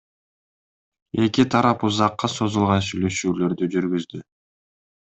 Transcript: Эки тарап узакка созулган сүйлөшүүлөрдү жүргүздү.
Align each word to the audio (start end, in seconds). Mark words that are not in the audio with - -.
Эки 1.27 1.45
тарап 1.57 1.85
узакка 1.91 2.33
созулган 2.37 2.83
сүйлөшүүлөрдү 2.89 3.73
жүргүздү. 3.77 4.27